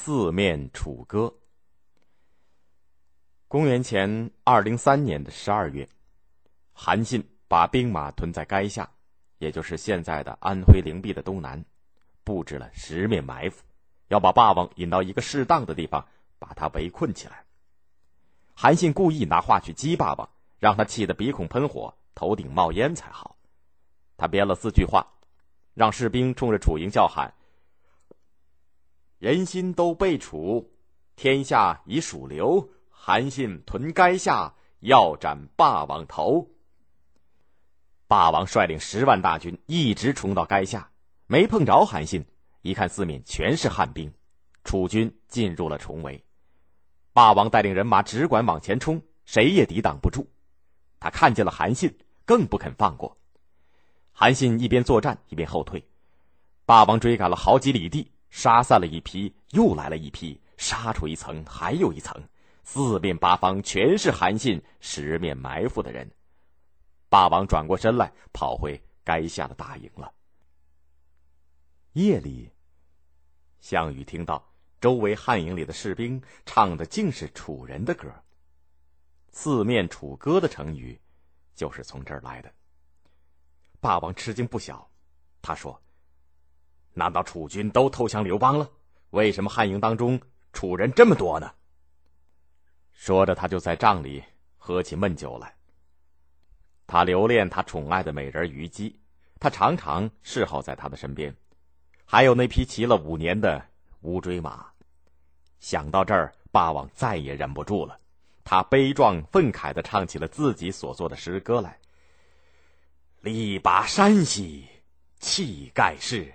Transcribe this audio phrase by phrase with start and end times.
[0.00, 1.34] 四面楚歌。
[3.48, 5.86] 公元前二零三年的十二月，
[6.72, 8.88] 韩信把兵马屯在垓下，
[9.38, 11.62] 也就是现在的安徽灵璧的东南，
[12.22, 13.64] 布置了十面埋伏，
[14.06, 16.06] 要把霸王引到一个适当的地方，
[16.38, 17.44] 把他围困起来。
[18.54, 20.30] 韩信故意拿话去激霸王，
[20.60, 23.36] 让他气得鼻孔喷火、头顶冒烟才好。
[24.16, 25.04] 他编了四句话，
[25.74, 27.34] 让士兵冲着楚营叫喊
[29.18, 30.70] ：“人心都被楚，
[31.16, 32.68] 天下已属刘。”
[33.00, 36.50] 韩信屯垓下，要斩霸王头。
[38.06, 40.90] 霸王率领十万大军一直冲到垓下，
[41.26, 42.26] 没碰着韩信。
[42.60, 44.12] 一看四面全是汉兵，
[44.64, 46.22] 楚军进入了重围。
[47.14, 50.28] 霸王带领人马只管往前冲，谁也抵挡不住。
[51.00, 53.16] 他看见了韩信，更不肯放过。
[54.12, 55.82] 韩信一边作战一边后退，
[56.66, 62.14] 霸王追赶了好几里地，杀散了一批，又来了一批，杀出一层还有一层。
[62.62, 66.10] 四面八方全是韩信十面埋伏的人，
[67.08, 70.12] 霸王转过身来，跑回垓下的大营了。
[71.94, 72.52] 夜里，
[73.60, 74.46] 项羽听到
[74.80, 78.12] 周围汉营里的士兵唱的竟是楚人的歌
[79.32, 81.00] ，“四面楚歌”的成语
[81.54, 82.52] 就是从这儿来的。
[83.80, 84.88] 霸王吃惊不小，
[85.40, 85.80] 他说
[86.98, 88.68] ：“难道楚军都投降刘邦了？
[89.10, 90.20] 为什么汉营当中
[90.52, 91.50] 楚人这么多呢？”
[92.92, 94.22] 说着，他就在帐里
[94.56, 95.54] 喝起闷酒来。
[96.86, 98.98] 他留恋他宠爱的美人虞姬，
[99.38, 101.34] 他常常侍候在他的身边，
[102.04, 103.64] 还有那匹骑了五年的
[104.00, 104.66] 乌骓马。
[105.60, 107.98] 想到这儿，霸王再也忍不住了，
[108.42, 111.78] 他悲壮愤慨的唱起了自己所作的诗歌来
[113.20, 114.66] ：“力拔山兮
[115.20, 116.32] 气盖世，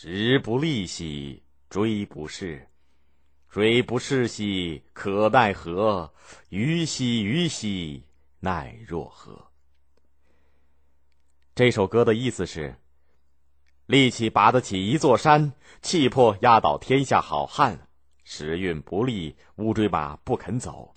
[0.00, 2.68] 时不利兮骓不逝。”
[3.50, 6.12] 水不逝兮，可奈何；
[6.50, 8.04] 虞兮虞兮，
[8.38, 9.50] 奈若何？
[11.52, 12.76] 这首歌的意思是：
[13.86, 17.88] 力气拔得起一座山，气魄压倒天下好汉。
[18.22, 20.94] 时运不利，乌骓马不肯走，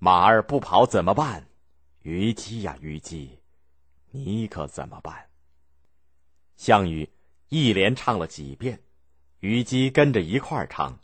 [0.00, 1.46] 马儿不跑怎么办？
[2.02, 3.38] 虞姬呀，虞姬，
[4.10, 5.28] 你可怎么办？
[6.56, 7.08] 项羽
[7.54, 8.80] 一连唱了几遍，
[9.38, 10.98] 虞姬跟着一块儿唱。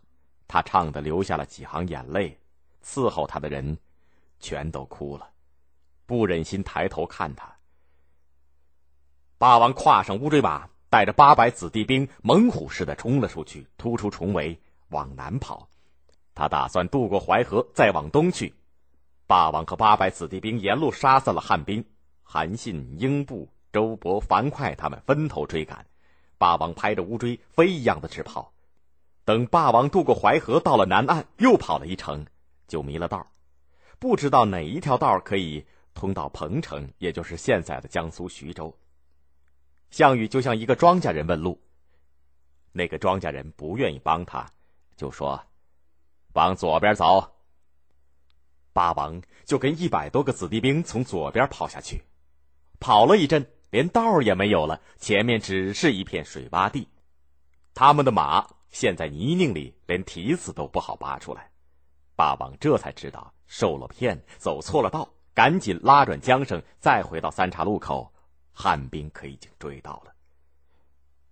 [0.49, 2.37] 他唱的流下了几行眼泪，
[2.85, 3.79] 伺候他的人
[4.41, 5.31] 全都哭了，
[6.07, 7.55] 不忍心抬头看他。
[9.39, 15.69] 霸王跨上乌骓马，带着八百子弟兵，猛虎似的冲了出去，突出重围，往南跑。
[16.35, 18.53] 他打算渡过淮河，再往东去。
[19.29, 21.85] 霸王和八百子弟兵沿路杀死了汉兵，
[22.25, 25.87] 韩信、英布、周勃、樊哙他们分头追赶。
[26.41, 28.51] 霸王拍着乌骓，飞一样的直跑。
[29.27, 32.25] 等霸王渡过淮河，到了南岸，又跑了一程，
[32.67, 33.31] 就迷了道
[33.99, 38.75] 不知道哪一条道可以通到彭城，也就是现在的江苏徐州。
[39.91, 41.61] 项羽就向一个庄稼人问路，
[42.73, 44.51] 那个庄稼人不愿意帮他，
[44.97, 45.45] 就说
[46.33, 47.35] ：“往左边走。”
[48.73, 52.03] 霸王就跟一百多个子弟兵从左边跑下去，
[52.79, 56.87] 跑了一阵，连道也没有了，前面只是一片水洼地，
[57.75, 58.47] 他们的马。
[58.71, 61.51] 陷在泥泞里，连蹄子都不好拔出来。
[62.15, 68.13] 霸王这才知道受了骗，走错了道，赶紧拉转缰绳，再回到三岔路口。
[68.53, 70.13] 汉兵可已经追到了。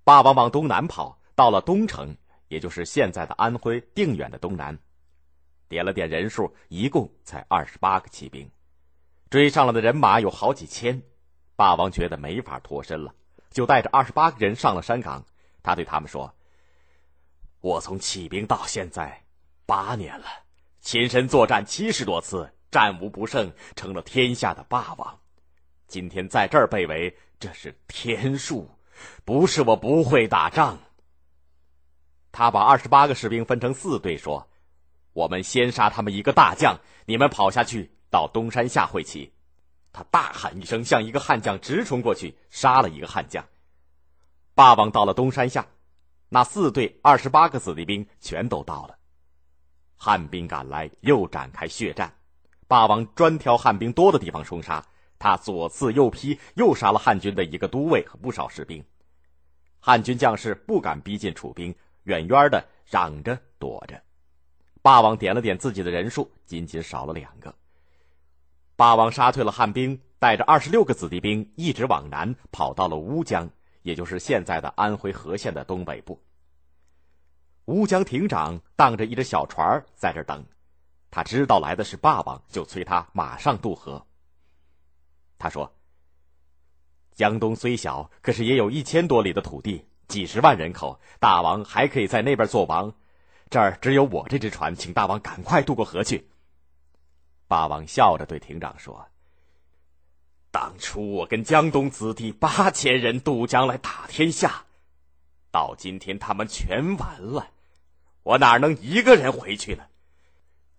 [0.02, 2.16] 霸王往东南跑，到了东城，
[2.48, 4.76] 也就是现在的安徽定远的东南，
[5.68, 8.50] 点了点人数，一共才二十八个骑兵，
[9.30, 11.00] 追上了的人马有好几千。
[11.58, 13.12] 霸王觉得没法脱身了，
[13.50, 15.24] 就带着二十八个人上了山岗。
[15.60, 16.32] 他对他们说。
[17.60, 19.24] 我从起兵到现在
[19.66, 20.26] 八年了，
[20.80, 25.18] 亲身作战七十多次，战无不胜，成了天下的霸王。
[25.88, 28.70] 今天在这儿被围，这是天数，
[29.24, 30.78] 不是我不会打仗。
[32.30, 34.48] 他把二十八个士兵分成四队，说
[35.12, 39.32] ：“我们先杀他们一个大将，你们跑下去到东山下会齐。”
[39.92, 43.44] 他大喊一声，向一个悍将直冲过去，杀了一个悍将。
[44.54, 45.66] 霸王到了东山下。
[46.30, 48.98] 那四队二十八个子弟兵全都到了，
[49.96, 52.12] 汉兵赶来，又展开血战。
[52.66, 54.84] 霸王专挑汉兵多的地方冲杀，
[55.18, 58.84] 他左刺右劈，又杀了汉军的一个都尉和不少士兵。
[59.80, 63.98] 汉军将士不敢逼近楚兵，远远的嚷着躲着。
[64.82, 67.54] 霸王点了点自己的人数，仅仅少了两个。
[68.78, 73.50] 霸王杀退了汉兵，带着二十六个子弟兵，一直往南跑到了乌江。
[73.82, 76.22] 也就是现在的安徽和县的东北部。
[77.64, 80.46] 乌江亭长荡着一只小船在这等，
[81.10, 84.06] 他知道来的是霸王，就催他马上渡河。
[85.40, 85.74] 他说
[87.16, 92.94] ：“江东虽小，可是也有一千多里的土地，几十万人口，大王还可以在那边做王。
[93.50, 96.30] 这儿只有我这只船，请大王赶快渡过河去。”
[97.48, 99.08] 霸王笑着对亭长说
[100.52, 104.66] ：“当初我跟江东子弟八千人渡江来打天下，
[105.50, 107.50] 到今天他们全完了，
[108.22, 109.84] 我哪能一个人回去呢？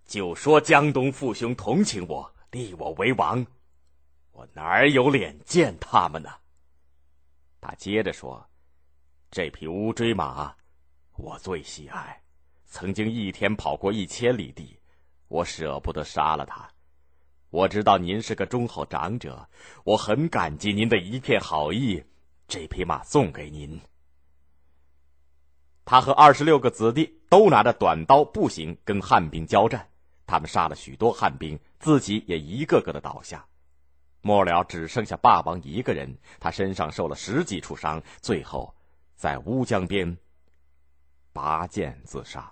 [0.06, 3.46] 就说江东父兄同情我，立我为王，
[4.32, 6.30] 我哪有脸见他们呢？”
[7.60, 8.48] 他接着说
[9.32, 10.56] ：“这匹乌骓马，
[11.18, 12.22] 我最喜爱，
[12.68, 14.76] 曾经一天跑过一千里地。”
[15.30, 16.70] 我舍不得杀了他，
[17.52, 19.48] 我知道您是个忠厚长者，
[19.84, 22.04] 我很感激您的一片好意，
[22.48, 23.80] 这匹马送给您。
[25.86, 29.88] 他和二十六个子弟都拿着短刀步行跟汉兵交战，
[30.26, 33.46] 他们杀了许多汉兵，自己也一个个的倒下，
[34.22, 38.76] 末了只剩下霸王一个人，他身上受了十几处伤，最后
[39.16, 40.18] 在乌江边
[41.32, 42.52] 拔剑自杀。